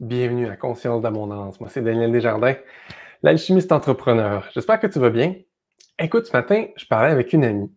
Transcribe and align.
Bienvenue 0.00 0.48
à 0.48 0.56
Conscience 0.56 1.02
d'abondance. 1.02 1.60
Moi, 1.60 1.68
c'est 1.68 1.82
Daniel 1.82 2.10
Desjardins, 2.10 2.54
l'alchimiste 3.22 3.72
entrepreneur. 3.72 4.48
J'espère 4.54 4.80
que 4.80 4.86
tu 4.86 4.98
vas 4.98 5.10
bien. 5.10 5.34
Écoute, 5.98 6.26
ce 6.26 6.32
matin, 6.32 6.66
je 6.76 6.86
parlais 6.86 7.10
avec 7.10 7.34
une 7.34 7.44
amie, 7.44 7.70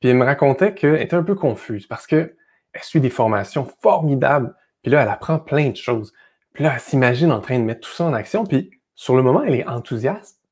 puis 0.00 0.10
elle 0.10 0.16
me 0.16 0.24
racontait 0.24 0.74
qu'elle 0.74 1.00
était 1.00 1.16
un 1.16 1.22
peu 1.22 1.34
confuse 1.34 1.86
parce 1.86 2.06
qu'elle 2.06 2.34
suit 2.82 3.00
des 3.00 3.08
formations 3.08 3.66
formidables, 3.80 4.54
puis 4.82 4.92
là, 4.92 5.02
elle 5.02 5.08
apprend 5.08 5.38
plein 5.38 5.70
de 5.70 5.76
choses. 5.76 6.12
Puis 6.52 6.64
là, 6.64 6.72
elle 6.74 6.80
s'imagine 6.80 7.32
en 7.32 7.40
train 7.40 7.58
de 7.58 7.64
mettre 7.64 7.80
tout 7.80 7.94
ça 7.94 8.04
en 8.04 8.12
action, 8.12 8.44
puis 8.44 8.70
sur 8.98 9.14
le 9.14 9.22
moment, 9.22 9.44
elle 9.44 9.54
est 9.54 9.68
enthousiaste, 9.68 10.42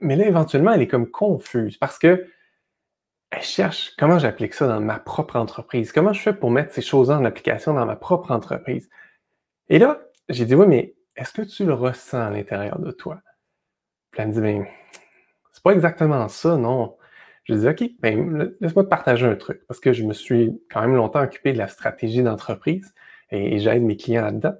mais 0.00 0.16
là, 0.16 0.26
éventuellement, 0.26 0.72
elle 0.72 0.82
est 0.82 0.88
comme 0.88 1.08
confuse 1.08 1.76
parce 1.76 1.96
que 1.96 2.26
elle 3.30 3.42
cherche 3.42 3.94
comment 3.96 4.18
j'applique 4.18 4.52
ça 4.52 4.66
dans 4.66 4.80
ma 4.80 4.98
propre 4.98 5.36
entreprise, 5.36 5.92
comment 5.92 6.12
je 6.12 6.20
fais 6.20 6.32
pour 6.32 6.50
mettre 6.50 6.74
ces 6.74 6.82
choses 6.82 7.08
en 7.08 7.24
application 7.24 7.74
dans 7.74 7.86
ma 7.86 7.94
propre 7.94 8.32
entreprise? 8.32 8.90
Et 9.68 9.78
là, 9.78 10.00
j'ai 10.28 10.44
dit, 10.44 10.56
oui, 10.56 10.66
mais 10.66 10.96
est-ce 11.14 11.32
que 11.32 11.42
tu 11.42 11.66
le 11.66 11.72
ressens 11.72 12.20
à 12.20 12.30
l'intérieur 12.30 12.80
de 12.80 12.90
toi? 12.90 13.20
Puis 14.10 14.22
elle 14.22 14.28
me 14.30 14.32
dit, 14.32 14.40
ben, 14.40 14.66
c'est 15.52 15.62
pas 15.62 15.72
exactement 15.72 16.26
ça, 16.26 16.56
non. 16.56 16.96
Je 17.44 17.54
dis, 17.54 17.68
OK, 17.68 17.84
ben, 18.00 18.56
laisse-moi 18.60 18.82
te 18.82 18.88
partager 18.88 19.26
un 19.26 19.36
truc, 19.36 19.64
parce 19.68 19.78
que 19.78 19.92
je 19.92 20.02
me 20.02 20.14
suis 20.14 20.60
quand 20.68 20.80
même 20.80 20.96
longtemps 20.96 21.22
occupé 21.22 21.52
de 21.52 21.58
la 21.58 21.68
stratégie 21.68 22.24
d'entreprise 22.24 22.92
et, 23.30 23.60
j'aide 23.60 23.84
mes 23.84 23.96
clients 23.96 24.24
là-dedans. 24.24 24.54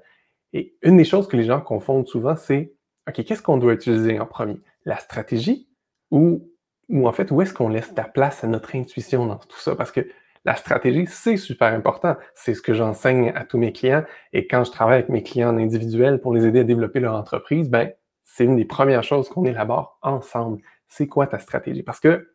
Et 0.52 0.76
une 0.82 0.96
des 0.96 1.04
choses 1.04 1.26
que 1.26 1.36
les 1.36 1.44
gens 1.44 1.60
confondent 1.60 2.06
souvent, 2.06 2.36
c'est, 2.36 2.74
OK, 3.08 3.24
qu'est-ce 3.24 3.42
qu'on 3.42 3.56
doit 3.56 3.72
utiliser 3.72 4.20
en 4.20 4.26
premier? 4.26 4.60
La 4.84 4.98
stratégie 4.98 5.68
ou, 6.10 6.50
ou 6.88 7.08
en 7.08 7.12
fait, 7.12 7.30
où 7.30 7.40
est-ce 7.42 7.54
qu'on 7.54 7.68
laisse 7.68 7.92
la 7.96 8.04
place 8.04 8.44
à 8.44 8.46
notre 8.46 8.76
intuition 8.76 9.26
dans 9.26 9.36
tout 9.36 9.58
ça? 9.58 9.74
Parce 9.74 9.92
que 9.92 10.06
la 10.44 10.56
stratégie, 10.56 11.06
c'est 11.06 11.36
super 11.36 11.72
important. 11.72 12.16
C'est 12.34 12.54
ce 12.54 12.62
que 12.62 12.74
j'enseigne 12.74 13.32
à 13.34 13.44
tous 13.44 13.58
mes 13.58 13.72
clients. 13.72 14.04
Et 14.32 14.46
quand 14.46 14.64
je 14.64 14.70
travaille 14.70 14.98
avec 14.98 15.08
mes 15.08 15.22
clients 15.22 15.56
individuels 15.56 16.20
pour 16.20 16.32
les 16.32 16.46
aider 16.46 16.60
à 16.60 16.64
développer 16.64 17.00
leur 17.00 17.14
entreprise, 17.14 17.68
ben, 17.68 17.92
c'est 18.24 18.44
une 18.44 18.56
des 18.56 18.64
premières 18.64 19.02
choses 19.02 19.28
qu'on 19.28 19.44
élabore 19.44 19.98
ensemble. 20.02 20.62
C'est 20.86 21.06
quoi 21.06 21.26
ta 21.26 21.38
stratégie? 21.38 21.82
Parce 21.82 22.00
que 22.00 22.34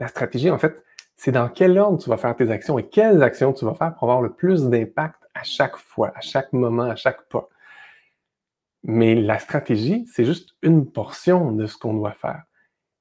la 0.00 0.08
stratégie, 0.08 0.50
en 0.50 0.58
fait, 0.58 0.82
c'est 1.16 1.32
dans 1.32 1.48
quel 1.48 1.78
ordre 1.78 1.98
tu 2.02 2.08
vas 2.08 2.16
faire 2.16 2.34
tes 2.34 2.50
actions 2.50 2.78
et 2.78 2.88
quelles 2.88 3.22
actions 3.22 3.52
tu 3.52 3.64
vas 3.64 3.74
faire 3.74 3.94
pour 3.94 4.04
avoir 4.04 4.22
le 4.22 4.32
plus 4.32 4.68
d'impact 4.68 5.20
à 5.34 5.42
chaque 5.42 5.76
fois, 5.76 6.12
à 6.16 6.20
chaque 6.20 6.52
moment, 6.52 6.84
à 6.84 6.96
chaque 6.96 7.28
pas. 7.28 7.48
Mais 8.84 9.14
la 9.14 9.38
stratégie, 9.38 10.06
c'est 10.12 10.24
juste 10.24 10.56
une 10.62 10.90
portion 10.90 11.52
de 11.52 11.66
ce 11.66 11.76
qu'on 11.76 11.94
doit 11.94 12.12
faire. 12.12 12.42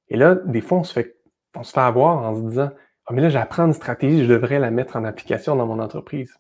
Et 0.10 0.18
là, 0.18 0.36
des 0.36 0.62
fois, 0.62 0.80
on 0.80 0.84
se 0.84 0.94
fait, 0.94 1.18
on 1.56 1.64
se 1.64 1.72
fait 1.72 1.80
avoir 1.80 2.18
en 2.24 2.36
se 2.36 2.42
disant, 2.42 2.70
ah, 3.06 3.14
mais 3.14 3.22
là, 3.22 3.30
j'apprends 3.30 3.66
une 3.66 3.74
stratégie, 3.74 4.24
je 4.24 4.32
devrais 4.32 4.60
la 4.60 4.72
mettre 4.72 4.96
en 4.96 5.04
application 5.04 5.56
dans 5.56 5.66
mon 5.66 5.80
entreprise. 5.80 6.38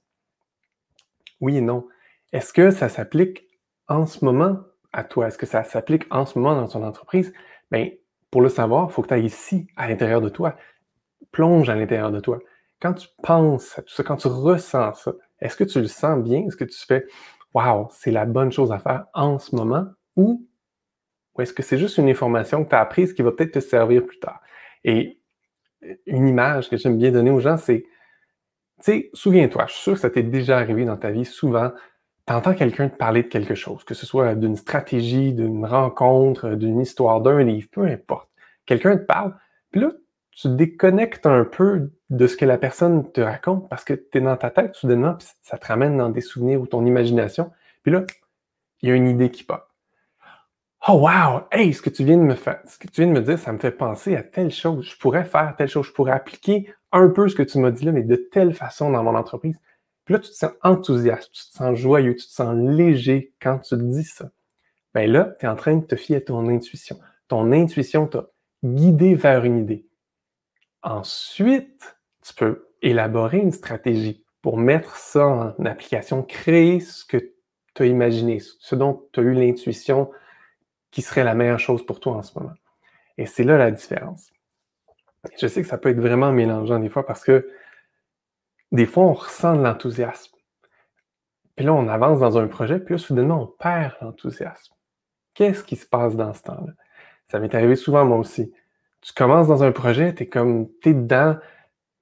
Oui 1.39 1.57
et 1.57 1.61
non. 1.61 1.87
Est-ce 2.33 2.53
que 2.53 2.69
ça 2.71 2.87
s'applique 2.87 3.47
en 3.87 4.05
ce 4.05 4.23
moment 4.23 4.59
à 4.93 5.03
toi? 5.03 5.27
Est-ce 5.27 5.37
que 5.37 5.45
ça 5.45 5.63
s'applique 5.63 6.05
en 6.11 6.25
ce 6.25 6.37
moment 6.37 6.55
dans 6.55 6.67
ton 6.67 6.83
entreprise? 6.83 7.33
Bien, 7.71 7.89
pour 8.29 8.41
le 8.41 8.49
savoir, 8.49 8.87
il 8.89 8.93
faut 8.93 9.01
que 9.01 9.07
tu 9.07 9.13
ailles 9.15 9.25
ici, 9.25 9.67
à 9.75 9.89
l'intérieur 9.89 10.21
de 10.21 10.29
toi. 10.29 10.55
Plonge 11.31 11.69
à 11.69 11.75
l'intérieur 11.75 12.11
de 12.11 12.19
toi. 12.19 12.39
Quand 12.79 12.93
tu 12.93 13.07
penses 13.23 13.77
à 13.77 13.81
tout 13.81 13.93
ça, 13.93 14.03
quand 14.03 14.17
tu 14.17 14.27
ressens 14.27 14.93
ça, 14.93 15.13
est-ce 15.39 15.57
que 15.57 15.63
tu 15.63 15.79
le 15.79 15.87
sens 15.87 16.21
bien? 16.23 16.45
Est-ce 16.45 16.55
que 16.55 16.63
tu 16.63 16.77
fais 16.85 17.05
Waouh, 17.53 17.87
c'est 17.91 18.11
la 18.11 18.25
bonne 18.25 18.51
chose 18.51 18.71
à 18.71 18.79
faire 18.79 19.05
en 19.13 19.39
ce 19.39 19.55
moment? 19.55 19.87
Ou, 20.15 20.47
est-ce 21.39 21.53
que 21.53 21.63
c'est 21.63 21.77
juste 21.77 21.97
une 21.97 22.09
information 22.09 22.63
que 22.63 22.69
tu 22.69 22.75
as 22.75 22.81
apprise 22.81 23.13
qui 23.13 23.21
va 23.21 23.31
peut-être 23.31 23.53
te 23.53 23.59
servir 23.59 24.05
plus 24.05 24.19
tard? 24.19 24.41
Et 24.83 25.19
une 26.05 26.27
image 26.27 26.69
que 26.69 26.77
j'aime 26.77 26.97
bien 26.97 27.11
donner 27.11 27.31
aux 27.31 27.39
gens, 27.39 27.57
c'est, 27.57 27.83
tu 27.83 28.83
sais, 28.83 29.09
souviens-toi, 29.13 29.65
je 29.67 29.73
suis 29.73 29.81
sûr 29.81 29.93
que 29.93 29.99
ça 29.99 30.09
t'est 30.09 30.23
déjà 30.23 30.57
arrivé 30.57 30.85
dans 30.85 30.97
ta 30.97 31.11
vie 31.11 31.25
souvent, 31.25 31.71
tu 32.27 32.33
entends 32.33 32.53
quelqu'un 32.53 32.89
te 32.89 32.95
parler 32.95 33.23
de 33.23 33.27
quelque 33.27 33.55
chose, 33.55 33.83
que 33.83 33.93
ce 33.93 34.05
soit 34.05 34.35
d'une 34.35 34.55
stratégie, 34.55 35.33
d'une 35.33 35.65
rencontre, 35.65 36.55
d'une 36.55 36.79
histoire, 36.79 37.21
d'un 37.21 37.43
livre, 37.43 37.67
peu 37.71 37.85
importe. 37.85 38.29
Quelqu'un 38.65 38.97
te 38.97 39.03
parle, 39.03 39.35
puis 39.71 39.81
là, 39.81 39.91
tu 40.31 40.49
déconnectes 40.49 41.25
un 41.25 41.45
peu 41.45 41.91
de 42.11 42.27
ce 42.27 42.35
que 42.35 42.45
la 42.45 42.57
personne 42.57 43.09
te 43.11 43.21
raconte 43.21 43.69
parce 43.69 43.85
que 43.85 43.93
tu 43.93 44.17
es 44.17 44.21
dans 44.21 44.35
ta 44.35 44.51
tête 44.51 44.75
soudainement, 44.75 45.15
puis 45.15 45.27
ça 45.41 45.57
te 45.57 45.65
ramène 45.65 45.97
dans 45.97 46.09
des 46.09 46.21
souvenirs 46.21 46.61
ou 46.61 46.67
ton 46.67 46.85
imagination. 46.85 47.51
Puis 47.83 47.91
là, 47.91 48.03
il 48.81 48.89
y 48.89 48.91
a 48.91 48.95
une 48.95 49.07
idée 49.07 49.31
qui 49.31 49.43
pop. 49.43 49.65
Oh 50.87 50.93
wow! 50.93 51.43
Hey, 51.51 51.73
ce 51.73 51.81
que 51.81 51.89
tu 51.89 52.03
viens 52.03 52.17
de 52.17 52.23
me 52.23 52.35
faire, 52.35 52.59
ce 52.67 52.77
que 52.77 52.87
tu 52.87 53.01
viens 53.01 53.13
de 53.13 53.17
me 53.17 53.23
dire, 53.23 53.39
ça 53.39 53.53
me 53.53 53.59
fait 53.59 53.71
penser 53.71 54.15
à 54.17 54.23
telle 54.23 54.51
chose. 54.51 54.85
Je 54.85 54.97
pourrais 54.97 55.23
faire 55.23 55.55
telle 55.57 55.69
chose. 55.69 55.85
Je 55.85 55.93
pourrais 55.93 56.11
appliquer 56.11 56.73
un 56.91 57.07
peu 57.07 57.29
ce 57.29 57.35
que 57.35 57.43
tu 57.43 57.59
m'as 57.59 57.71
dit 57.71 57.85
là, 57.85 57.93
mais 57.93 58.03
de 58.03 58.15
telle 58.15 58.53
façon 58.53 58.91
dans 58.91 59.03
mon 59.03 59.15
entreprise. 59.15 59.57
Puis 60.03 60.13
là, 60.13 60.19
tu 60.19 60.31
te 60.31 60.35
sens 60.35 60.51
enthousiaste, 60.63 61.31
tu 61.31 61.45
te 61.45 61.55
sens 61.55 61.77
joyeux, 61.77 62.15
tu 62.15 62.25
te 62.25 62.31
sens 62.31 62.55
léger 62.55 63.33
quand 63.39 63.59
tu 63.59 63.69
te 63.69 63.81
dis 63.81 64.03
ça. 64.03 64.31
Bien 64.93 65.07
là, 65.07 65.35
tu 65.39 65.45
es 65.45 65.49
en 65.49 65.55
train 65.55 65.77
de 65.77 65.85
te 65.85 65.95
fier 65.95 66.17
à 66.17 66.21
ton 66.21 66.49
intuition. 66.49 66.99
Ton 67.29 67.53
intuition 67.53 68.07
t'a 68.07 68.27
guidé 68.63 69.15
vers 69.15 69.45
une 69.45 69.59
idée. 69.59 69.87
Ensuite, 70.81 71.95
tu 72.21 72.33
peux 72.33 72.67
élaborer 72.81 73.39
une 73.39 73.51
stratégie 73.51 74.23
pour 74.41 74.57
mettre 74.57 74.95
ça 74.95 75.27
en 75.27 75.65
application, 75.65 76.23
créer 76.23 76.79
ce 76.79 77.05
que 77.05 77.17
tu 77.75 77.83
as 77.83 77.85
imaginé, 77.85 78.39
ce 78.39 78.75
dont 78.75 79.07
tu 79.13 79.19
as 79.19 79.23
eu 79.23 79.33
l'intuition 79.33 80.11
qui 80.89 81.01
serait 81.01 81.23
la 81.23 81.35
meilleure 81.35 81.59
chose 81.59 81.85
pour 81.85 81.99
toi 81.99 82.13
en 82.13 82.21
ce 82.21 82.37
moment. 82.37 82.53
Et 83.17 83.25
c'est 83.25 83.43
là 83.43 83.57
la 83.57 83.71
différence. 83.71 84.31
Je 85.39 85.47
sais 85.47 85.61
que 85.61 85.67
ça 85.67 85.77
peut 85.77 85.89
être 85.89 85.99
vraiment 85.99 86.31
mélangeant 86.31 86.79
des 86.79 86.89
fois 86.89 87.05
parce 87.05 87.23
que 87.23 87.47
des 88.71 88.85
fois, 88.85 89.03
on 89.03 89.13
ressent 89.13 89.55
de 89.55 89.63
l'enthousiasme. 89.63 90.33
Puis 91.55 91.65
là, 91.65 91.73
on 91.73 91.87
avance 91.89 92.19
dans 92.19 92.37
un 92.37 92.47
projet, 92.47 92.79
puis 92.79 92.95
là, 92.95 92.97
soudainement, 92.97 93.41
on 93.43 93.47
perd 93.47 93.95
l'enthousiasme. 94.01 94.73
Qu'est-ce 95.33 95.63
qui 95.63 95.75
se 95.75 95.85
passe 95.85 96.15
dans 96.15 96.33
ce 96.33 96.43
temps-là? 96.43 96.73
Ça 97.27 97.39
m'est 97.39 97.53
arrivé 97.53 97.75
souvent, 97.75 98.05
moi 98.05 98.17
aussi. 98.17 98.53
Tu 99.01 99.13
commences 99.13 99.47
dans 99.47 99.63
un 99.63 99.71
projet, 99.71 100.13
tu 100.13 100.23
es 100.23 100.27
comme, 100.27 100.69
tu 100.81 100.89
es 100.89 100.93
dedans, 100.93 101.37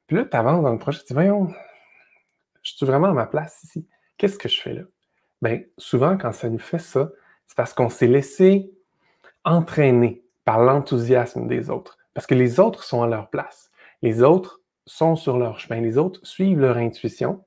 puis 0.10 0.18
là, 0.18 0.26
tu 0.26 0.36
avances 0.36 0.64
dans 0.64 0.72
le 0.72 0.80
projet, 0.80 0.98
tu 1.02 1.06
dis, 1.06 1.14
voyons, 1.14 1.54
je 2.64 2.74
suis 2.74 2.84
vraiment 2.84 3.10
à 3.10 3.14
ma 3.14 3.28
place 3.28 3.64
ici. 3.64 3.88
Qu'est-ce 4.18 4.40
que 4.40 4.50
je 4.50 4.60
fais 4.60 4.74
là? 4.74 4.82
Bien, 5.40 5.62
souvent, 5.78 6.18
quand 6.18 6.32
ça 6.32 6.50
nous 6.50 6.58
fait 6.58 6.80
ça, 6.80 7.12
c'est 7.46 7.56
parce 7.56 7.76
qu'on 7.76 7.90
s'est 7.90 8.08
laissé 8.08 8.72
entraînés 9.46 10.24
par 10.46 10.62
l'enthousiasme 10.62 11.48
des 11.48 11.70
autres. 11.70 12.00
Parce 12.16 12.26
que 12.26 12.34
les 12.34 12.60
autres 12.60 12.84
sont 12.84 13.04
à 13.04 13.08
leur 13.08 13.30
place. 13.30 13.70
Les 14.02 14.24
autres 14.24 14.62
sont 14.88 15.16
sur 15.16 15.38
leur 15.38 15.60
chemin. 15.60 15.80
Les 15.80 16.00
autres 16.00 16.20
suivent 16.24 16.60
leur 16.60 16.78
intuition, 16.78 17.46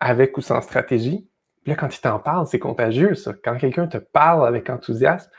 avec 0.00 0.36
ou 0.36 0.40
sans 0.40 0.62
stratégie. 0.62 1.28
Puis 1.62 1.70
là, 1.70 1.76
quand 1.76 1.96
ils 1.96 2.00
t'en 2.00 2.18
parlent, 2.18 2.48
c'est 2.48 2.58
contagieux, 2.58 3.14
ça. 3.14 3.34
Quand 3.44 3.56
quelqu'un 3.56 3.86
te 3.86 3.98
parle 3.98 4.48
avec 4.48 4.68
enthousiasme, 4.68 5.30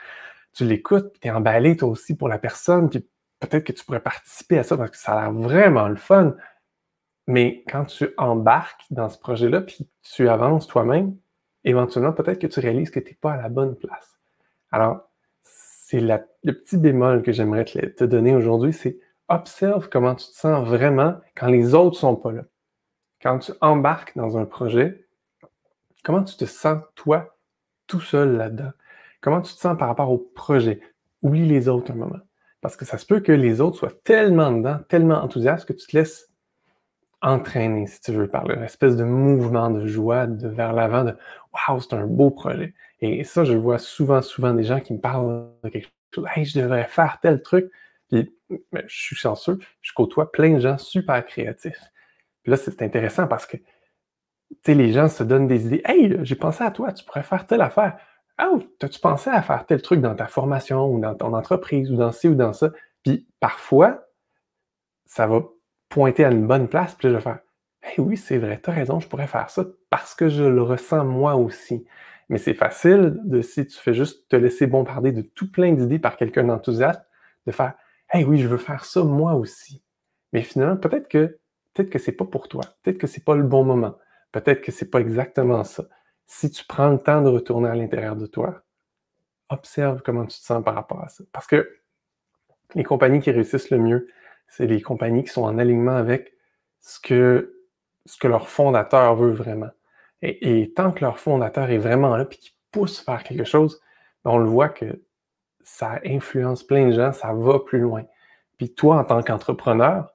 tu 0.54 0.64
l'écoutes, 0.64 1.12
tu 1.20 1.28
es 1.28 1.30
emballé 1.30 1.76
toi 1.76 1.90
aussi 1.90 2.16
pour 2.16 2.28
la 2.28 2.38
personne, 2.38 2.88
puis 2.88 3.06
peut-être 3.40 3.64
que 3.64 3.72
tu 3.72 3.84
pourrais 3.84 4.00
participer 4.00 4.58
à 4.58 4.62
ça 4.62 4.78
parce 4.78 4.90
que 4.90 4.96
ça 4.96 5.12
a 5.12 5.20
l'air 5.20 5.32
vraiment 5.32 5.88
le 5.88 5.96
fun. 5.96 6.34
Mais 7.26 7.64
quand 7.68 7.84
tu 7.84 8.10
embarques 8.18 8.84
dans 8.90 9.08
ce 9.08 9.18
projet-là, 9.18 9.60
puis 9.60 9.88
tu 10.02 10.28
avances 10.28 10.66
toi-même, 10.66 11.16
éventuellement, 11.64 12.12
peut-être 12.12 12.40
que 12.40 12.46
tu 12.46 12.60
réalises 12.60 12.90
que 12.90 13.00
tu 13.00 13.10
n'es 13.10 13.18
pas 13.20 13.32
à 13.32 13.36
la 13.36 13.48
bonne 13.48 13.76
place. 13.76 14.18
Alors, 14.70 15.08
c'est 15.42 16.00
le 16.00 16.52
petit 16.52 16.78
bémol 16.78 17.22
que 17.22 17.32
j'aimerais 17.32 17.64
te, 17.64 18.04
donner 18.04 18.34
aujourd'hui, 18.34 18.72
c'est 18.72 18.98
observe 19.28 19.88
comment 19.88 20.14
tu 20.14 20.26
te 20.26 20.34
sens 20.34 20.66
vraiment 20.66 21.20
quand 21.36 21.48
les 21.48 21.74
autres 21.74 21.98
sont 21.98 22.16
pas 22.16 22.32
là. 22.32 22.44
Quand 23.22 23.38
tu 23.38 23.52
embarques 23.60 24.16
dans 24.16 24.36
un 24.36 24.46
projet, 24.46 25.06
comment 26.02 26.24
tu 26.24 26.36
te 26.36 26.44
sens 26.44 26.82
toi 26.94 27.36
tout 27.86 28.00
seul 28.00 28.36
là-dedans? 28.36 28.72
Comment 29.20 29.42
tu 29.42 29.54
te 29.54 29.60
sens 29.60 29.78
par 29.78 29.88
rapport 29.88 30.10
au 30.10 30.18
projet? 30.18 30.80
Oublie 31.20 31.46
les 31.46 31.68
autres 31.68 31.92
un 31.92 31.96
moment. 31.96 32.20
Parce 32.62 32.76
que 32.76 32.84
ça 32.84 32.98
se 32.98 33.06
peut 33.06 33.20
que 33.20 33.32
les 33.32 33.60
autres 33.60 33.76
soient 33.76 33.92
tellement 34.02 34.50
dedans, 34.50 34.78
tellement 34.88 35.22
enthousiastes 35.22 35.68
que 35.68 35.72
tu 35.72 35.86
te 35.86 35.96
laisses 35.96 36.31
entraîner, 37.22 37.86
si 37.86 38.00
tu 38.00 38.12
veux, 38.12 38.28
par 38.28 38.44
l'espèce 38.46 38.96
de 38.96 39.04
mouvement 39.04 39.70
de 39.70 39.86
joie 39.86 40.26
de 40.26 40.48
vers 40.48 40.72
l'avant, 40.72 41.04
de 41.04 41.16
Waouh, 41.68 41.80
c'est 41.80 41.94
un 41.94 42.06
beau 42.06 42.30
projet. 42.30 42.74
Et 43.00 43.24
ça, 43.24 43.44
je 43.44 43.54
vois 43.54 43.78
souvent, 43.78 44.22
souvent 44.22 44.54
des 44.54 44.64
gens 44.64 44.80
qui 44.80 44.92
me 44.92 45.00
parlent 45.00 45.48
de 45.62 45.68
quelque 45.68 45.88
chose. 46.14 46.26
Hey, 46.34 46.44
je 46.44 46.60
devrais 46.60 46.84
faire 46.84 47.18
tel 47.20 47.42
truc. 47.42 47.70
Puis, 48.10 48.34
ben, 48.72 48.84
je 48.86 49.00
suis 49.00 49.16
chanceux, 49.16 49.58
je 49.80 49.92
côtoie 49.92 50.30
plein 50.32 50.54
de 50.54 50.60
gens 50.60 50.78
super 50.78 51.24
créatifs. 51.24 51.80
Puis 52.42 52.50
là, 52.50 52.56
c'est 52.56 52.82
intéressant 52.82 53.26
parce 53.26 53.46
que, 53.46 53.56
tu 53.56 53.64
sais, 54.64 54.74
les 54.74 54.92
gens 54.92 55.08
se 55.08 55.22
donnent 55.24 55.48
des 55.48 55.66
idées. 55.66 55.82
Hey, 55.84 56.18
j'ai 56.22 56.36
pensé 56.36 56.64
à 56.64 56.70
toi, 56.70 56.92
tu 56.92 57.04
pourrais 57.04 57.22
faire 57.22 57.46
telle 57.46 57.62
affaire. 57.62 57.96
Oh, 58.42 58.60
as-tu 58.82 59.00
pensé 59.00 59.30
à 59.30 59.42
faire 59.42 59.64
tel 59.66 59.82
truc 59.82 60.00
dans 60.00 60.14
ta 60.14 60.26
formation 60.26 60.86
ou 60.92 61.00
dans 61.00 61.14
ton 61.14 61.34
entreprise 61.34 61.90
ou 61.90 61.96
dans 61.96 62.12
ci 62.12 62.28
ou 62.28 62.34
dans 62.34 62.52
ça? 62.52 62.70
Puis 63.02 63.26
parfois, 63.40 64.06
ça 65.06 65.26
va 65.26 65.42
pointer 65.92 66.24
à 66.24 66.30
une 66.30 66.46
bonne 66.46 66.68
place, 66.68 66.94
puis 66.94 67.08
je 67.08 67.14
vais 67.14 67.20
faire 67.20 67.40
Hey, 67.82 67.96
oui, 67.98 68.16
c'est 68.16 68.38
vrai, 68.38 68.60
tu 68.62 68.70
as 68.70 68.72
raison, 68.72 68.98
je 68.98 69.08
pourrais 69.08 69.26
faire 69.26 69.50
ça 69.50 69.66
parce 69.90 70.14
que 70.14 70.28
je 70.28 70.44
le 70.44 70.62
ressens 70.62 71.04
moi 71.04 71.34
aussi. 71.36 71.84
Mais 72.28 72.38
c'est 72.38 72.54
facile 72.54 73.18
de, 73.24 73.42
si 73.42 73.66
tu 73.66 73.76
fais 73.76 73.92
juste 73.92 74.28
te 74.28 74.36
laisser 74.36 74.66
bombarder 74.66 75.12
de 75.12 75.20
tout 75.20 75.50
plein 75.50 75.72
d'idées 75.72 75.98
par 75.98 76.16
quelqu'un 76.16 76.44
d'enthousiaste, 76.44 77.02
de 77.46 77.52
faire 77.52 77.74
Hey 78.10 78.24
oui, 78.24 78.38
je 78.38 78.48
veux 78.48 78.56
faire 78.56 78.86
ça 78.86 79.04
moi 79.04 79.34
aussi. 79.34 79.82
Mais 80.32 80.42
finalement, 80.42 80.76
peut-être 80.76 81.08
que 81.08 81.38
peut-être 81.74 81.90
que 81.90 81.98
c'est 81.98 82.12
pas 82.12 82.24
pour 82.24 82.48
toi, 82.48 82.62
peut-être 82.82 82.98
que 82.98 83.06
c'est 83.06 83.24
pas 83.24 83.34
le 83.34 83.42
bon 83.42 83.64
moment, 83.64 83.98
peut-être 84.30 84.62
que 84.62 84.72
c'est 84.72 84.90
pas 84.90 85.00
exactement 85.00 85.62
ça. 85.62 85.84
Si 86.26 86.50
tu 86.50 86.64
prends 86.64 86.88
le 86.88 86.98
temps 86.98 87.20
de 87.20 87.28
retourner 87.28 87.68
à 87.68 87.74
l'intérieur 87.74 88.16
de 88.16 88.26
toi, 88.26 88.62
observe 89.50 90.00
comment 90.02 90.24
tu 90.24 90.38
te 90.38 90.44
sens 90.44 90.64
par 90.64 90.74
rapport 90.74 91.02
à 91.02 91.08
ça. 91.08 91.24
Parce 91.32 91.46
que 91.46 91.68
les 92.74 92.84
compagnies 92.84 93.20
qui 93.20 93.30
réussissent 93.30 93.70
le 93.70 93.78
mieux, 93.78 94.08
c'est 94.52 94.66
les 94.66 94.82
compagnies 94.82 95.24
qui 95.24 95.30
sont 95.30 95.44
en 95.44 95.56
alignement 95.56 95.96
avec 95.96 96.34
ce 96.80 97.00
que, 97.00 97.54
leur 98.22 98.48
fondateur 98.50 99.16
veut 99.16 99.30
vraiment. 99.30 99.70
Et, 100.20 100.72
tant 100.76 100.92
que 100.92 101.00
leur 101.00 101.18
fondateur 101.18 101.70
est 101.70 101.78
vraiment 101.78 102.16
là, 102.16 102.26
puis 102.26 102.38
qu'il 102.38 102.52
pousse 102.70 103.00
faire 103.00 103.24
quelque 103.24 103.44
chose, 103.44 103.80
on 104.26 104.36
le 104.36 104.44
voit 104.44 104.68
que 104.68 105.02
ça 105.64 106.00
influence 106.04 106.62
plein 106.64 106.88
de 106.88 106.92
gens, 106.92 107.12
ça 107.12 107.32
va 107.32 107.60
plus 107.60 107.80
loin. 107.80 108.02
Puis 108.58 108.74
toi, 108.74 108.98
en 108.98 109.04
tant 109.04 109.22
qu'entrepreneur, 109.22 110.14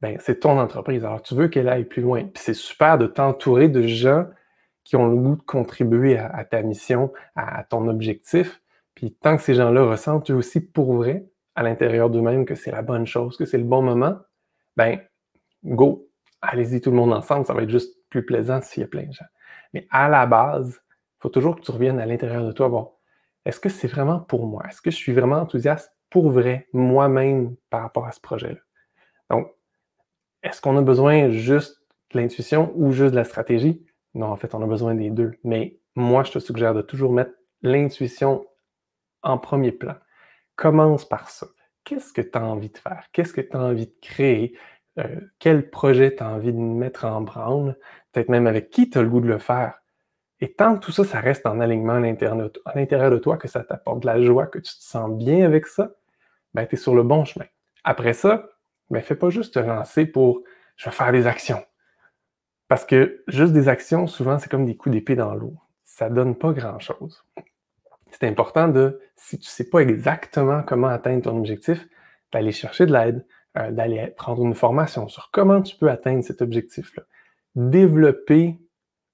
ben, 0.00 0.16
c'est 0.18 0.40
ton 0.40 0.58
entreprise. 0.58 1.04
Alors, 1.04 1.20
tu 1.20 1.34
veux 1.34 1.48
qu'elle 1.48 1.68
aille 1.68 1.84
plus 1.84 2.02
loin. 2.02 2.22
Puis 2.24 2.42
c'est 2.42 2.54
super 2.54 2.96
de 2.96 3.06
t'entourer 3.06 3.68
de 3.68 3.82
gens 3.82 4.24
qui 4.82 4.96
ont 4.96 5.06
le 5.06 5.16
goût 5.16 5.36
de 5.36 5.42
contribuer 5.42 6.16
à, 6.16 6.44
ta 6.44 6.62
mission, 6.62 7.12
à, 7.36 7.64
ton 7.64 7.86
objectif. 7.88 8.62
Puis 8.94 9.12
tant 9.12 9.36
que 9.36 9.42
ces 9.42 9.54
gens-là 9.54 9.84
ressentent 9.84 10.30
eux 10.30 10.34
aussi 10.34 10.60
pour 10.60 10.94
vrai, 10.94 11.26
à 11.54 11.62
l'intérieur 11.62 12.10
d'eux-mêmes, 12.10 12.44
que 12.44 12.54
c'est 12.54 12.70
la 12.70 12.82
bonne 12.82 13.06
chose, 13.06 13.36
que 13.36 13.44
c'est 13.44 13.58
le 13.58 13.64
bon 13.64 13.82
moment, 13.82 14.18
ben, 14.76 15.00
go, 15.64 16.08
allez-y 16.40 16.80
tout 16.80 16.90
le 16.90 16.96
monde 16.96 17.12
ensemble, 17.12 17.46
ça 17.46 17.54
va 17.54 17.62
être 17.62 17.70
juste 17.70 17.96
plus 18.10 18.24
plaisant 18.24 18.60
s'il 18.60 18.82
y 18.82 18.84
a 18.84 18.88
plein 18.88 19.06
de 19.06 19.12
gens. 19.12 19.26
Mais 19.72 19.86
à 19.90 20.08
la 20.08 20.26
base, 20.26 20.80
il 20.90 21.20
faut 21.20 21.28
toujours 21.28 21.56
que 21.56 21.60
tu 21.60 21.70
reviennes 21.70 22.00
à 22.00 22.06
l'intérieur 22.06 22.44
de 22.44 22.52
toi, 22.52 22.68
bon, 22.68 22.92
est-ce 23.44 23.60
que 23.60 23.68
c'est 23.68 23.88
vraiment 23.88 24.20
pour 24.20 24.46
moi? 24.46 24.64
Est-ce 24.68 24.80
que 24.80 24.90
je 24.90 24.96
suis 24.96 25.12
vraiment 25.12 25.36
enthousiaste 25.36 25.92
pour 26.10 26.30
vrai, 26.30 26.68
moi-même, 26.72 27.56
par 27.70 27.82
rapport 27.82 28.06
à 28.06 28.12
ce 28.12 28.20
projet-là? 28.20 28.60
Donc, 29.30 29.50
est-ce 30.42 30.60
qu'on 30.60 30.76
a 30.76 30.82
besoin 30.82 31.30
juste 31.30 31.82
de 32.12 32.20
l'intuition 32.20 32.72
ou 32.76 32.92
juste 32.92 33.12
de 33.12 33.16
la 33.16 33.24
stratégie? 33.24 33.84
Non, 34.14 34.26
en 34.26 34.36
fait, 34.36 34.54
on 34.54 34.62
a 34.62 34.66
besoin 34.66 34.94
des 34.94 35.10
deux. 35.10 35.32
Mais 35.42 35.78
moi, 35.94 36.22
je 36.22 36.32
te 36.32 36.38
suggère 36.38 36.74
de 36.74 36.82
toujours 36.82 37.12
mettre 37.12 37.32
l'intuition 37.62 38.46
en 39.22 39.38
premier 39.38 39.72
plan. 39.72 39.94
Commence 40.56 41.04
par 41.04 41.30
ça. 41.30 41.46
Qu'est-ce 41.84 42.12
que 42.12 42.22
tu 42.22 42.38
as 42.38 42.44
envie 42.44 42.70
de 42.70 42.78
faire? 42.78 43.06
Qu'est-ce 43.12 43.32
que 43.32 43.40
tu 43.40 43.56
as 43.56 43.60
envie 43.60 43.86
de 43.86 43.94
créer? 44.00 44.56
Euh, 44.98 45.20
quel 45.38 45.70
projet 45.70 46.14
tu 46.14 46.22
as 46.22 46.28
envie 46.28 46.52
de 46.52 46.58
mettre 46.58 47.04
en 47.04 47.20
branle? 47.20 47.76
Peut-être 48.12 48.28
même 48.28 48.46
avec 48.46 48.70
qui 48.70 48.88
tu 48.88 48.98
as 48.98 49.02
le 49.02 49.08
goût 49.08 49.20
de 49.20 49.28
le 49.28 49.38
faire? 49.38 49.80
Et 50.40 50.52
tant 50.52 50.74
que 50.74 50.80
tout 50.80 50.92
ça, 50.92 51.04
ça 51.04 51.20
reste 51.20 51.46
en 51.46 51.60
alignement 51.60 51.94
à 51.94 52.00
l'intérieur 52.74 53.10
de 53.10 53.18
toi, 53.18 53.36
que 53.36 53.48
ça 53.48 53.64
t'apporte 53.64 54.00
de 54.00 54.06
la 54.06 54.20
joie, 54.22 54.46
que 54.46 54.58
tu 54.58 54.74
te 54.76 54.82
sens 54.82 55.10
bien 55.10 55.44
avec 55.44 55.66
ça, 55.66 55.92
ben, 56.54 56.66
tu 56.66 56.74
es 56.74 56.78
sur 56.78 56.94
le 56.94 57.02
bon 57.02 57.24
chemin. 57.24 57.46
Après 57.82 58.12
ça, 58.12 58.48
ben, 58.90 59.02
fais 59.02 59.16
pas 59.16 59.30
juste 59.30 59.54
te 59.54 59.58
lancer 59.58 60.06
pour 60.06 60.42
je 60.76 60.86
vais 60.86 60.94
faire 60.94 61.12
des 61.12 61.26
actions. 61.26 61.64
Parce 62.68 62.84
que 62.84 63.22
juste 63.28 63.52
des 63.52 63.68
actions, 63.68 64.06
souvent, 64.06 64.38
c'est 64.38 64.50
comme 64.50 64.66
des 64.66 64.76
coups 64.76 64.94
d'épée 64.94 65.16
dans 65.16 65.34
l'eau. 65.34 65.54
Ça 65.84 66.08
donne 66.08 66.34
pas 66.34 66.52
grand-chose. 66.52 67.24
C'est 68.14 68.28
important 68.28 68.68
de, 68.68 69.00
si 69.16 69.40
tu 69.40 69.48
sais 69.48 69.68
pas 69.68 69.80
exactement 69.80 70.62
comment 70.62 70.86
atteindre 70.86 71.22
ton 71.22 71.36
objectif, 71.36 71.88
d'aller 72.32 72.52
chercher 72.52 72.86
de 72.86 72.92
l'aide, 72.92 73.26
euh, 73.56 73.72
d'aller 73.72 74.06
prendre 74.16 74.44
une 74.44 74.54
formation 74.54 75.08
sur 75.08 75.30
comment 75.32 75.60
tu 75.60 75.76
peux 75.76 75.90
atteindre 75.90 76.22
cet 76.22 76.40
objectif-là. 76.40 77.02
Développer 77.56 78.60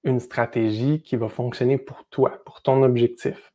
une 0.03 0.19
stratégie 0.19 1.01
qui 1.01 1.15
va 1.15 1.29
fonctionner 1.29 1.79
pour 1.79 2.05
toi, 2.09 2.43
pour 2.45 2.61
ton 2.61 2.83
objectif. 2.83 3.51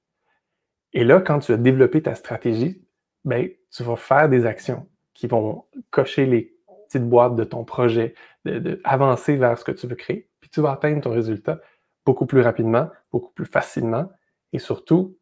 Et 0.92 1.04
là, 1.04 1.20
quand 1.20 1.38
tu 1.38 1.52
as 1.52 1.56
développé 1.56 2.02
ta 2.02 2.16
stratégie, 2.16 2.84
ben, 3.24 3.48
tu 3.70 3.84
vas 3.84 3.96
faire 3.96 4.28
des 4.28 4.46
actions 4.46 4.88
qui 5.14 5.28
vont 5.28 5.64
cocher 5.90 6.26
les 6.26 6.56
petites 6.86 7.08
boîtes 7.08 7.36
de 7.36 7.44
ton 7.44 7.64
projet, 7.64 8.14
d'avancer 8.44 9.36
vers 9.36 9.58
ce 9.58 9.64
que 9.64 9.72
tu 9.72 9.86
veux 9.86 9.96
créer, 9.96 10.28
puis 10.40 10.50
tu 10.50 10.60
vas 10.60 10.72
atteindre 10.72 11.02
ton 11.02 11.10
résultat 11.10 11.60
beaucoup 12.04 12.26
plus 12.26 12.40
rapidement, 12.40 12.90
beaucoup 13.12 13.32
plus 13.32 13.46
facilement, 13.46 14.08
et 14.52 14.58
surtout, 14.58 15.16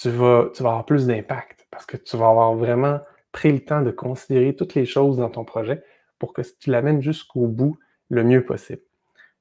tu 0.00 0.10
vas, 0.10 0.50
tu 0.54 0.62
vas 0.62 0.70
avoir 0.70 0.84
plus 0.84 1.06
d'impact 1.06 1.66
parce 1.70 1.86
que 1.86 1.96
tu 1.96 2.16
vas 2.16 2.28
avoir 2.28 2.54
vraiment 2.54 3.00
pris 3.32 3.52
le 3.52 3.60
temps 3.60 3.82
de 3.82 3.90
considérer 3.90 4.54
toutes 4.54 4.74
les 4.74 4.86
choses 4.86 5.18
dans 5.18 5.30
ton 5.30 5.44
projet 5.44 5.82
pour 6.18 6.32
que 6.32 6.42
tu 6.58 6.70
l'amènes 6.70 7.02
jusqu'au 7.02 7.46
bout 7.46 7.78
le 8.08 8.24
mieux 8.24 8.44
possible. 8.44 8.82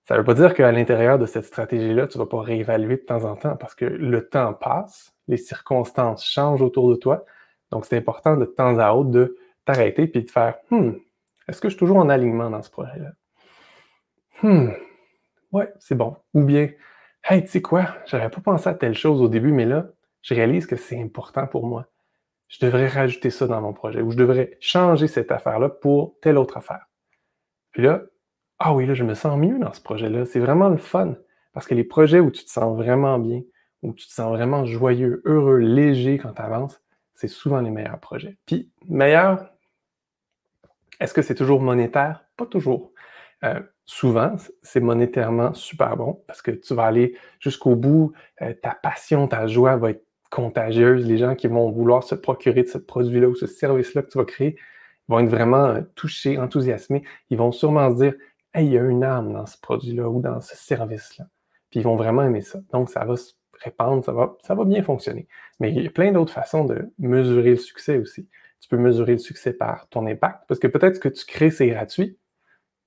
Ça 0.03 0.13
ne 0.13 0.19
veut 0.19 0.25
pas 0.25 0.33
dire 0.33 0.53
qu'à 0.53 0.71
l'intérieur 0.71 1.17
de 1.17 1.25
cette 1.25 1.45
stratégie-là, 1.45 2.07
tu 2.07 2.17
ne 2.17 2.23
vas 2.23 2.29
pas 2.29 2.41
réévaluer 2.41 2.97
de 2.97 3.01
temps 3.01 3.23
en 3.23 3.35
temps 3.35 3.55
parce 3.55 3.73
que 3.73 3.85
le 3.85 4.27
temps 4.27 4.53
passe, 4.53 5.13
les 5.27 5.37
circonstances 5.37 6.23
changent 6.23 6.61
autour 6.61 6.89
de 6.89 6.95
toi. 6.95 7.25
Donc, 7.71 7.85
c'est 7.85 7.97
important 7.97 8.37
de 8.37 8.45
temps 8.45 8.77
à 8.77 8.93
autre 8.93 9.09
de 9.09 9.35
t'arrêter 9.65 10.07
puis 10.07 10.23
de 10.23 10.29
faire 10.29 10.55
Hmm, 10.69 10.91
est-ce 11.47 11.59
que 11.59 11.69
je 11.69 11.73
suis 11.73 11.79
toujours 11.79 11.97
en 11.97 12.09
alignement 12.09 12.49
dans 12.49 12.61
ce 12.61 12.69
projet-là? 12.69 13.11
Hmm, 14.43 14.69
ouais, 15.51 15.73
c'est 15.79 15.95
bon. 15.95 16.15
Ou 16.33 16.43
bien, 16.43 16.69
hey, 17.23 17.43
tu 17.43 17.49
sais 17.49 17.61
quoi, 17.61 17.87
j'avais 18.05 18.29
pas 18.29 18.41
pensé 18.41 18.69
à 18.69 18.75
telle 18.75 18.95
chose 18.95 19.21
au 19.21 19.27
début, 19.27 19.51
mais 19.51 19.65
là, 19.65 19.87
je 20.25 20.33
réalise 20.33 20.65
que 20.65 20.75
c'est 20.75 20.99
important 20.99 21.45
pour 21.45 21.67
moi. 21.67 21.85
Je 22.47 22.57
devrais 22.65 22.87
rajouter 22.87 23.29
ça 23.29 23.45
dans 23.45 23.61
mon 23.61 23.73
projet 23.73 24.01
ou 24.01 24.09
je 24.09 24.17
devrais 24.17 24.57
changer 24.59 25.07
cette 25.07 25.31
affaire-là 25.31 25.69
pour 25.69 26.15
telle 26.19 26.39
autre 26.39 26.57
affaire. 26.57 26.87
Puis 27.71 27.83
là, 27.83 28.01
ah 28.57 28.73
oui, 28.73 28.87
là, 28.87 28.95
je 28.95 29.03
me 29.03 29.13
sens 29.13 29.37
mieux 29.37 29.59
dans 29.59 29.71
ce 29.71 29.81
projet-là. 29.81 30.25
C'est 30.25 30.39
vraiment 30.39 30.69
le 30.69 30.77
fun. 30.77 31.15
Parce 31.53 31.67
que 31.67 31.75
les 31.75 31.83
projets 31.83 32.19
où 32.19 32.31
tu 32.31 32.43
te 32.43 32.49
sens 32.49 32.75
vraiment 32.75 33.19
bien, 33.19 33.43
où 33.83 33.93
tu 33.93 34.07
te 34.07 34.11
sens 34.11 34.29
vraiment 34.31 34.65
joyeux, 34.65 35.21
heureux, 35.25 35.57
léger 35.57 36.17
quand 36.17 36.33
tu 36.33 36.41
avances, 36.41 36.81
c'est 37.13 37.27
souvent 37.27 37.61
les 37.61 37.69
meilleurs 37.69 37.99
projets. 37.99 38.35
Puis, 38.47 38.71
meilleur, 38.87 39.51
est-ce 40.99 41.13
que 41.13 41.21
c'est 41.21 41.35
toujours 41.35 41.61
monétaire? 41.61 42.25
Pas 42.35 42.47
toujours. 42.47 42.93
Euh, 43.43 43.61
souvent, 43.85 44.35
c'est 44.63 44.79
monétairement 44.79 45.53
super 45.53 45.95
bon 45.97 46.23
parce 46.25 46.41
que 46.41 46.49
tu 46.49 46.73
vas 46.73 46.85
aller 46.85 47.15
jusqu'au 47.39 47.75
bout, 47.75 48.13
euh, 48.41 48.53
ta 48.53 48.71
passion, 48.71 49.27
ta 49.27 49.45
joie 49.45 49.75
va 49.75 49.91
être 49.91 50.04
contagieuse. 50.29 51.05
Les 51.05 51.17
gens 51.17 51.35
qui 51.35 51.47
vont 51.47 51.71
vouloir 51.71 52.03
se 52.03 52.15
procurer 52.15 52.63
de 52.63 52.67
ce 52.67 52.77
produit-là 52.77 53.27
ou 53.27 53.35
ce 53.35 53.47
service-là 53.47 54.03
que 54.03 54.09
tu 54.09 54.17
vas 54.17 54.25
créer 54.25 54.57
vont 55.07 55.19
être 55.19 55.29
vraiment 55.29 55.65
euh, 55.65 55.81
touchés, 55.95 56.37
enthousiasmés. 56.37 57.03
Ils 57.29 57.37
vont 57.37 57.51
sûrement 57.51 57.91
se 57.91 58.03
dire 58.03 58.13
Hey, 58.53 58.67
il 58.67 58.73
y 58.73 58.77
a 58.77 58.83
une 58.83 59.03
âme 59.03 59.33
dans 59.33 59.45
ce 59.45 59.57
produit-là 59.59 60.09
ou 60.09 60.21
dans 60.21 60.39
ce 60.39 60.55
service-là. 60.55 61.25
Puis 61.69 61.81
ils 61.81 61.83
vont 61.83 61.97
vraiment 61.97 62.23
aimer 62.23 62.41
ça. 62.41 62.59
Donc, 62.71 62.89
ça 62.89 63.03
va 63.03 63.17
se 63.17 63.33
répandre, 63.61 64.03
ça 64.03 64.55
va, 64.55 64.65
bien 64.65 64.81
fonctionner. 64.81 65.27
Mais 65.59 65.71
il 65.71 65.81
y 65.81 65.87
a 65.87 65.89
plein 65.89 66.13
d'autres 66.13 66.31
façons 66.31 66.63
de 66.63 66.89
mesurer 66.97 67.51
le 67.51 67.55
succès 67.57 67.97
aussi. 67.97 68.29
Tu 68.61 68.69
peux 68.69 68.77
mesurer 68.77 69.13
le 69.13 69.17
succès 69.17 69.53
par 69.53 69.89
ton 69.89 70.07
impact, 70.07 70.43
parce 70.47 70.59
que 70.59 70.67
peut-être 70.67 70.99
que 70.99 71.09
tu 71.09 71.25
crées, 71.25 71.51
c'est 71.51 71.67
gratuit. 71.67 72.17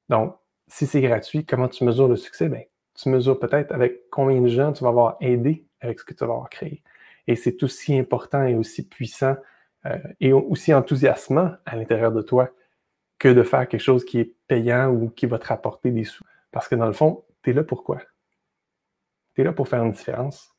Donc, 0.08 0.36
si 0.68 0.86
c'est 0.86 1.02
gratuit, 1.02 1.44
comment 1.44 1.68
tu 1.68 1.84
mesures 1.84 2.08
le 2.08 2.16
succès? 2.16 2.48
Bien, 2.48 2.62
tu 2.94 3.10
mesures 3.10 3.38
peut-être 3.38 3.72
avec 3.72 4.08
combien 4.10 4.40
de 4.40 4.48
gens 4.48 4.72
tu 4.72 4.84
vas 4.84 4.90
avoir 4.90 5.16
aidé 5.20 5.66
avec 5.80 6.00
ce 6.00 6.04
que 6.04 6.14
tu 6.14 6.24
vas 6.24 6.32
avoir 6.32 6.50
créé. 6.50 6.82
Et 7.28 7.36
c'est 7.36 7.62
aussi 7.62 7.96
important 7.96 8.42
et 8.42 8.56
aussi 8.56 8.88
puissant 8.88 9.36
euh, 9.86 9.98
et 10.18 10.32
aussi 10.32 10.74
enthousiasmant 10.74 11.52
à 11.64 11.76
l'intérieur 11.76 12.10
de 12.10 12.22
toi 12.22 12.50
que 13.18 13.28
de 13.28 13.42
faire 13.42 13.68
quelque 13.68 13.82
chose 13.82 14.04
qui 14.04 14.18
est 14.18 14.34
payant 14.48 14.88
ou 14.88 15.10
qui 15.10 15.26
va 15.26 15.38
te 15.38 15.46
rapporter 15.46 15.90
des 15.90 16.04
sous. 16.04 16.24
Parce 16.50 16.66
que 16.68 16.74
dans 16.74 16.86
le 16.86 16.92
fond, 16.92 17.24
tu 17.42 17.50
es 17.50 17.52
là 17.52 17.62
pour 17.62 17.84
quoi? 17.84 18.00
Tu 19.34 19.42
es 19.42 19.44
là 19.44 19.52
pour 19.52 19.68
faire 19.68 19.84
une 19.84 19.92
différence. 19.92 20.56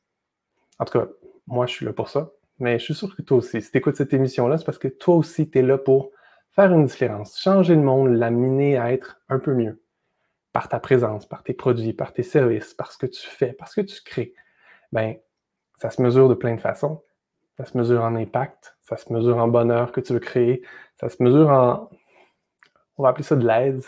En 0.78 0.84
tout 0.84 0.98
cas, 0.98 1.08
moi, 1.46 1.66
je 1.66 1.72
suis 1.72 1.84
là 1.84 1.92
pour 1.92 2.08
ça. 2.08 2.30
Mais 2.58 2.78
je 2.78 2.84
suis 2.84 2.94
sûr 2.94 3.14
que 3.14 3.22
toi 3.22 3.38
aussi, 3.38 3.60
si 3.60 3.70
tu 3.70 3.78
écoutes 3.78 3.96
cette 3.96 4.12
émission-là, 4.12 4.56
c'est 4.56 4.64
parce 4.64 4.78
que 4.78 4.88
toi 4.88 5.16
aussi, 5.16 5.50
tu 5.50 5.58
es 5.58 5.62
là 5.62 5.76
pour 5.76 6.12
faire 6.52 6.72
une 6.72 6.84
différence, 6.84 7.38
changer 7.38 7.74
le 7.74 7.82
monde, 7.82 8.10
l'amener 8.10 8.76
à 8.76 8.92
être 8.92 9.20
un 9.28 9.38
peu 9.38 9.54
mieux 9.54 9.82
par 10.52 10.68
ta 10.68 10.80
présence, 10.80 11.26
par 11.26 11.42
tes 11.42 11.54
produits, 11.54 11.92
par 11.92 12.12
tes 12.12 12.22
services, 12.22 12.74
par 12.74 12.92
ce 12.92 12.98
que 12.98 13.06
tu 13.06 13.26
fais, 13.26 13.52
par 13.52 13.68
ce 13.68 13.80
que 13.80 13.86
tu 13.86 14.02
crées. 14.02 14.34
Ben, 14.92 15.16
ça 15.80 15.90
se 15.90 16.02
mesure 16.02 16.28
de 16.28 16.34
plein 16.34 16.54
de 16.54 16.60
façons. 16.60 17.02
Ça 17.56 17.64
se 17.64 17.76
mesure 17.76 18.02
en 18.02 18.14
impact, 18.14 18.76
ça 18.82 18.96
se 18.96 19.12
mesure 19.12 19.36
en 19.36 19.48
bonheur 19.48 19.92
que 19.92 20.00
tu 20.00 20.14
veux 20.14 20.18
créer, 20.18 20.62
ça 20.98 21.08
se 21.08 21.22
mesure 21.22 21.50
en, 21.50 21.90
on 22.96 23.02
va 23.02 23.10
appeler 23.10 23.24
ça 23.24 23.36
de 23.36 23.46
l'aide, 23.46 23.82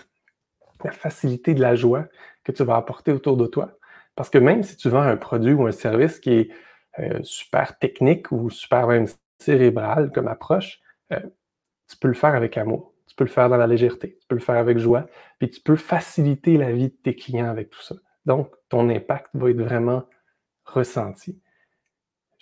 la 0.84 0.92
facilité 0.92 1.54
de 1.54 1.60
la 1.60 1.74
joie 1.74 2.06
que 2.44 2.52
tu 2.52 2.64
vas 2.64 2.76
apporter 2.76 3.12
autour 3.12 3.36
de 3.36 3.46
toi. 3.46 3.72
Parce 4.14 4.28
que 4.28 4.38
même 4.38 4.62
si 4.62 4.76
tu 4.76 4.88
vends 4.88 5.02
un 5.02 5.16
produit 5.16 5.54
ou 5.54 5.66
un 5.66 5.72
service 5.72 6.18
qui 6.18 6.32
est 6.32 6.50
euh, 6.98 7.20
super 7.22 7.78
technique 7.78 8.30
ou 8.30 8.50
super 8.50 8.86
même 8.86 9.06
cérébral 9.38 10.12
comme 10.12 10.28
approche, 10.28 10.80
euh, 11.12 11.20
tu 11.88 11.96
peux 11.96 12.08
le 12.08 12.14
faire 12.14 12.34
avec 12.34 12.58
amour. 12.58 12.94
Tu 13.06 13.14
peux 13.14 13.24
le 13.24 13.30
faire 13.30 13.48
dans 13.48 13.56
la 13.56 13.66
légèreté. 13.66 14.18
Tu 14.20 14.26
peux 14.26 14.34
le 14.34 14.40
faire 14.40 14.56
avec 14.56 14.78
joie. 14.78 15.06
Puis 15.38 15.50
tu 15.50 15.60
peux 15.60 15.76
faciliter 15.76 16.56
la 16.56 16.72
vie 16.72 16.88
de 16.88 16.96
tes 17.02 17.14
clients 17.14 17.48
avec 17.48 17.70
tout 17.70 17.82
ça. 17.82 17.94
Donc, 18.26 18.54
ton 18.68 18.88
impact 18.88 19.30
va 19.34 19.50
être 19.50 19.60
vraiment 19.60 20.04
ressenti. 20.64 21.40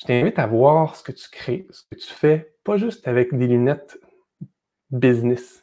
Je 0.01 0.07
t'invite 0.07 0.39
à 0.39 0.47
voir 0.47 0.97
ce 0.97 1.03
que 1.03 1.13
tu 1.13 1.29
crées, 1.29 1.67
ce 1.71 1.83
que 1.83 1.95
tu 1.95 2.11
fais, 2.11 2.55
pas 2.65 2.79
juste 2.79 3.07
avec 3.07 3.37
des 3.37 3.47
lunettes 3.47 3.99
business. 4.91 5.63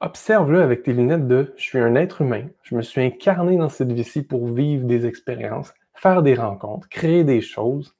Observe-le 0.00 0.60
avec 0.60 0.82
tes 0.82 0.92
lunettes 0.92 1.28
de 1.28 1.54
je 1.56 1.62
suis 1.62 1.78
un 1.78 1.94
être 1.94 2.22
humain, 2.22 2.48
je 2.64 2.74
me 2.74 2.82
suis 2.82 3.00
incarné 3.00 3.56
dans 3.56 3.68
cette 3.68 3.92
vie-ci 3.92 4.24
pour 4.24 4.52
vivre 4.52 4.84
des 4.84 5.06
expériences, 5.06 5.72
faire 5.94 6.24
des 6.24 6.34
rencontres, 6.34 6.88
créer 6.88 7.22
des 7.22 7.40
choses, 7.40 7.96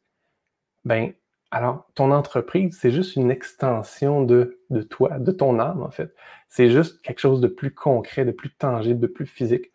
ben, 0.84 1.12
alors 1.52 1.86
ton 1.94 2.10
entreprise, 2.10 2.76
c'est 2.80 2.90
juste 2.90 3.14
une 3.14 3.30
extension 3.30 4.24
de, 4.24 4.58
de 4.70 4.82
toi, 4.82 5.20
de 5.20 5.30
ton 5.30 5.60
âme, 5.60 5.84
en 5.84 5.90
fait. 5.90 6.12
C'est 6.48 6.68
juste 6.68 7.00
quelque 7.02 7.20
chose 7.20 7.40
de 7.40 7.46
plus 7.46 7.72
concret, 7.72 8.24
de 8.24 8.32
plus 8.32 8.50
tangible, 8.50 8.98
de 8.98 9.06
plus 9.06 9.26
physique. 9.26 9.70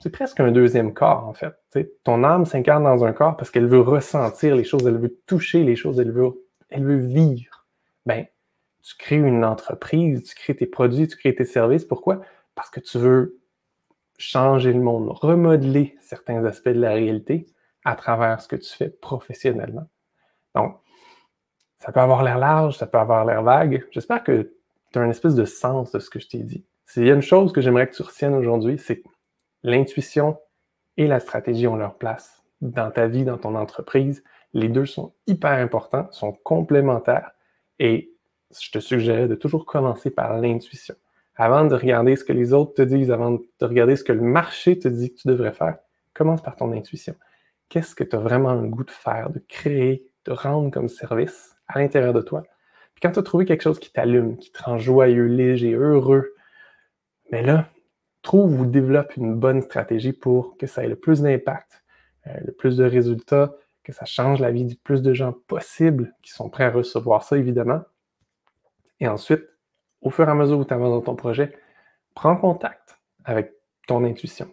C'est 0.00 0.10
presque 0.10 0.40
un 0.40 0.50
deuxième 0.50 0.92
corps, 0.92 1.26
en 1.26 1.32
fait. 1.32 1.54
ton 2.02 2.24
âme 2.24 2.44
s'incarne 2.44 2.84
dans 2.84 3.04
un 3.04 3.12
corps 3.12 3.36
parce 3.36 3.50
qu'elle 3.50 3.66
veut 3.66 3.80
ressentir 3.80 4.54
les 4.54 4.64
choses, 4.64 4.86
elle 4.86 4.98
veut 4.98 5.18
toucher 5.26 5.64
les 5.64 5.76
choses, 5.76 5.98
elle 5.98 6.10
veut, 6.10 6.32
elle 6.68 6.84
veut 6.84 6.98
vivre. 6.98 7.66
Ben, 8.04 8.26
tu 8.82 8.94
crées 8.96 9.16
une 9.16 9.44
entreprise, 9.44 10.24
tu 10.24 10.34
crées 10.34 10.54
tes 10.54 10.66
produits, 10.66 11.08
tu 11.08 11.16
crées 11.16 11.34
tes 11.34 11.46
services. 11.46 11.84
Pourquoi? 11.84 12.20
Parce 12.54 12.68
que 12.68 12.80
tu 12.80 12.98
veux 12.98 13.40
changer 14.18 14.72
le 14.72 14.80
monde, 14.80 15.08
remodeler 15.08 15.96
certains 16.00 16.44
aspects 16.44 16.68
de 16.68 16.80
la 16.80 16.92
réalité 16.92 17.46
à 17.84 17.96
travers 17.96 18.40
ce 18.40 18.48
que 18.48 18.56
tu 18.56 18.72
fais 18.74 18.90
professionnellement. 18.90 19.88
Donc, 20.54 20.78
ça 21.78 21.92
peut 21.92 22.00
avoir 22.00 22.22
l'air 22.22 22.38
large, 22.38 22.76
ça 22.76 22.86
peut 22.86 22.98
avoir 22.98 23.24
l'air 23.24 23.42
vague. 23.42 23.86
J'espère 23.90 24.22
que 24.22 24.54
tu 24.92 24.98
as 24.98 25.02
un 25.02 25.10
espèce 25.10 25.34
de 25.34 25.44
sens 25.44 25.92
de 25.92 25.98
ce 25.98 26.08
que 26.08 26.18
je 26.18 26.28
t'ai 26.28 26.38
dit. 26.38 26.64
S'il 26.86 27.06
y 27.06 27.10
a 27.10 27.14
une 27.14 27.22
chose 27.22 27.52
que 27.52 27.60
j'aimerais 27.60 27.88
que 27.88 27.94
tu 27.94 28.02
retiennes 28.02 28.34
aujourd'hui, 28.34 28.78
c'est 28.78 29.00
que 29.00 29.08
l'intuition 29.64 30.38
et 30.96 31.08
la 31.08 31.18
stratégie 31.18 31.66
ont 31.66 31.76
leur 31.76 31.96
place 31.96 32.44
dans 32.60 32.90
ta 32.90 33.08
vie, 33.08 33.24
dans 33.24 33.38
ton 33.38 33.56
entreprise. 33.56 34.22
Les 34.52 34.68
deux 34.68 34.86
sont 34.86 35.14
hyper 35.26 35.52
importants, 35.52 36.06
sont 36.12 36.32
complémentaires 36.32 37.32
et 37.80 38.12
je 38.62 38.70
te 38.70 38.78
suggérais 38.78 39.26
de 39.26 39.34
toujours 39.34 39.66
commencer 39.66 40.10
par 40.10 40.38
l'intuition. 40.38 40.94
Avant 41.34 41.64
de 41.64 41.74
regarder 41.74 42.14
ce 42.14 42.24
que 42.24 42.32
les 42.32 42.52
autres 42.52 42.74
te 42.74 42.82
disent, 42.82 43.10
avant 43.10 43.32
de 43.32 43.66
regarder 43.66 43.96
ce 43.96 44.04
que 44.04 44.12
le 44.12 44.20
marché 44.20 44.78
te 44.78 44.86
dit 44.86 45.12
que 45.12 45.20
tu 45.20 45.28
devrais 45.28 45.52
faire, 45.52 45.78
commence 46.12 46.42
par 46.42 46.54
ton 46.54 46.70
intuition. 46.72 47.16
Qu'est-ce 47.68 47.96
que 47.96 48.04
tu 48.04 48.14
as 48.14 48.20
vraiment 48.20 48.54
le 48.54 48.68
goût 48.68 48.84
de 48.84 48.90
faire, 48.90 49.30
de 49.30 49.40
créer, 49.48 50.06
de 50.26 50.32
rendre 50.32 50.70
comme 50.70 50.88
service 50.88 51.56
à 51.66 51.80
l'intérieur 51.80 52.12
de 52.12 52.20
toi? 52.20 52.44
Puis 52.94 53.00
quand 53.02 53.10
tu 53.10 53.18
as 53.18 53.24
trouvé 53.24 53.46
quelque 53.46 53.62
chose 53.62 53.80
qui 53.80 53.90
t'allume, 53.90 54.36
qui 54.36 54.52
te 54.52 54.62
rend 54.62 54.78
joyeux, 54.78 55.26
léger, 55.26 55.72
heureux, 55.72 56.34
mais 57.32 57.42
là, 57.42 57.68
trouve 58.24 58.60
ou 58.60 58.66
développe 58.66 59.16
une 59.16 59.34
bonne 59.34 59.62
stratégie 59.62 60.12
pour 60.12 60.56
que 60.56 60.66
ça 60.66 60.82
ait 60.82 60.88
le 60.88 60.96
plus 60.96 61.22
d'impact, 61.22 61.84
euh, 62.26 62.32
le 62.44 62.52
plus 62.52 62.76
de 62.76 62.84
résultats, 62.84 63.54
que 63.84 63.92
ça 63.92 64.06
change 64.06 64.40
la 64.40 64.50
vie 64.50 64.64
du 64.64 64.74
plus 64.74 65.02
de 65.02 65.12
gens 65.12 65.34
possible 65.46 66.14
qui 66.22 66.32
sont 66.32 66.48
prêts 66.48 66.64
à 66.64 66.70
recevoir 66.70 67.22
ça, 67.22 67.36
évidemment. 67.36 67.82
Et 68.98 69.06
ensuite, 69.06 69.44
au 70.00 70.10
fur 70.10 70.26
et 70.26 70.30
à 70.30 70.34
mesure 70.34 70.58
où 70.58 70.64
tu 70.64 70.74
avances 70.74 70.90
dans 70.90 71.02
ton 71.02 71.14
projet, 71.14 71.52
prends 72.14 72.36
contact 72.36 72.98
avec 73.24 73.52
ton 73.86 74.04
intuition. 74.04 74.48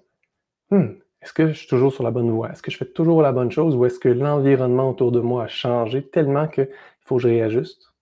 Hmm, 0.69 0.93
est-ce 1.21 1.33
que 1.33 1.47
je 1.47 1.53
suis 1.53 1.67
toujours 1.67 1.93
sur 1.93 2.03
la 2.03 2.11
bonne 2.11 2.29
voie? 2.29 2.51
Est-ce 2.51 2.61
que 2.61 2.71
je 2.71 2.77
fais 2.77 2.85
toujours 2.85 3.21
la 3.21 3.31
bonne 3.31 3.51
chose 3.51 3.75
ou 3.75 3.85
est-ce 3.85 3.99
que 3.99 4.09
l'environnement 4.09 4.89
autour 4.89 5.11
de 5.11 5.21
moi 5.21 5.45
a 5.45 5.47
changé 5.47 6.05
tellement 6.05 6.47
qu'il 6.47 6.69
faut 6.99 7.15
que 7.15 7.21
je 7.21 7.27
réajuste? 7.29 7.93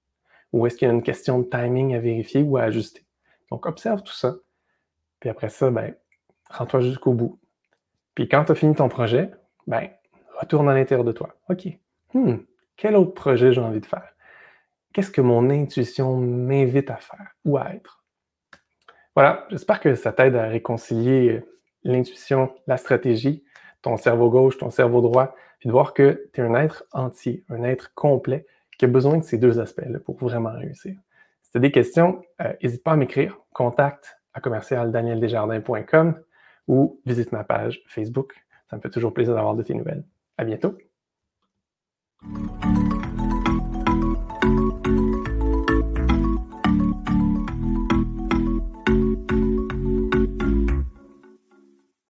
Ou 0.51 0.65
est-ce 0.65 0.77
qu'il 0.77 0.87
y 0.87 0.91
a 0.91 0.93
une 0.93 1.03
question 1.03 1.39
de 1.39 1.43
timing 1.43 1.93
à 1.93 1.99
vérifier 1.99 2.41
ou 2.41 2.57
à 2.57 2.63
ajuster? 2.63 3.05
Donc, 3.51 3.67
observe 3.67 4.01
tout 4.01 4.13
ça. 4.13 4.35
Puis 5.19 5.29
après 5.29 5.49
ça, 5.49 5.69
ben, 5.69 5.95
rends-toi 6.49 6.81
jusqu'au 6.81 7.13
bout. 7.13 7.39
Puis 8.15 8.27
quand 8.27 8.45
tu 8.45 8.51
as 8.51 8.55
fini 8.55 8.75
ton 8.75 8.89
projet, 8.89 9.31
ben, 9.67 9.89
retourne 10.39 10.69
à 10.69 10.73
l'intérieur 10.73 11.05
de 11.05 11.11
toi. 11.11 11.35
OK. 11.49 11.67
Hmm, 12.13 12.37
quel 12.75 12.95
autre 12.95 13.13
projet 13.13 13.51
j'ai 13.51 13.61
envie 13.61 13.81
de 13.81 13.85
faire? 13.85 14.13
qu'est-ce 14.93 15.11
que 15.11 15.21
mon 15.21 15.49
intuition 15.49 16.17
m'invite 16.17 16.89
à 16.89 16.97
faire 16.97 17.35
ou 17.45 17.57
à 17.57 17.73
être? 17.73 18.03
Voilà, 19.15 19.45
j'espère 19.49 19.79
que 19.79 19.95
ça 19.95 20.11
t'aide 20.11 20.35
à 20.35 20.47
réconcilier 20.47 21.29
euh, 21.29 21.41
l'intuition, 21.83 22.53
la 22.67 22.77
stratégie, 22.77 23.43
ton 23.81 23.97
cerveau 23.97 24.29
gauche, 24.29 24.57
ton 24.57 24.69
cerveau 24.69 25.01
droit, 25.01 25.35
puis 25.59 25.67
de 25.67 25.71
voir 25.71 25.93
que 25.93 26.29
tu 26.33 26.41
es 26.41 26.43
un 26.43 26.55
être 26.55 26.83
entier, 26.91 27.43
un 27.49 27.63
être 27.63 27.93
complet 27.93 28.45
qui 28.77 28.85
a 28.85 28.87
besoin 28.87 29.17
de 29.17 29.23
ces 29.23 29.37
deux 29.37 29.59
aspects-là 29.59 29.99
pour 29.99 30.17
vraiment 30.17 30.51
réussir. 30.51 30.97
Si 31.43 31.51
tu 31.51 31.57
as 31.57 31.61
des 31.61 31.71
questions, 31.71 32.21
n'hésite 32.61 32.81
euh, 32.81 32.83
pas 32.83 32.91
à 32.91 32.95
m'écrire, 32.95 33.39
contact 33.53 34.18
à 34.33 34.41
commercialdaniel-desjardins.com 34.41 36.19
ou 36.67 37.01
visite 37.05 37.31
ma 37.31 37.43
page 37.43 37.81
Facebook. 37.87 38.33
Ça 38.69 38.77
me 38.77 38.81
fait 38.81 38.89
toujours 38.89 39.13
plaisir 39.13 39.33
d'avoir 39.35 39.55
de 39.55 39.63
tes 39.63 39.73
nouvelles. 39.73 40.03
À 40.37 40.45
bientôt! 40.45 40.77